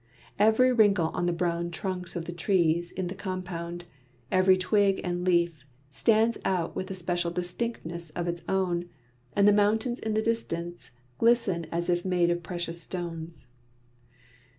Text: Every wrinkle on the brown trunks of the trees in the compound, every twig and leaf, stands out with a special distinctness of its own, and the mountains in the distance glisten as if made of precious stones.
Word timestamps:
Every 0.39 0.71
wrinkle 0.73 1.09
on 1.09 1.27
the 1.27 1.31
brown 1.31 1.69
trunks 1.69 2.15
of 2.15 2.25
the 2.25 2.31
trees 2.31 2.91
in 2.91 3.05
the 3.05 3.13
compound, 3.13 3.85
every 4.31 4.57
twig 4.57 4.99
and 5.03 5.23
leaf, 5.23 5.63
stands 5.91 6.39
out 6.43 6.75
with 6.75 6.89
a 6.89 6.95
special 6.95 7.29
distinctness 7.29 8.09
of 8.15 8.27
its 8.27 8.43
own, 8.49 8.89
and 9.33 9.47
the 9.47 9.53
mountains 9.53 9.99
in 9.99 10.15
the 10.15 10.23
distance 10.23 10.89
glisten 11.19 11.65
as 11.71 11.87
if 11.87 12.03
made 12.03 12.31
of 12.31 12.41
precious 12.41 12.81
stones. 12.81 13.49